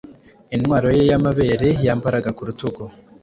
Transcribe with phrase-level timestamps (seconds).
[0.55, 2.83] Intwaro ye yamabere yambaraga ku rutugu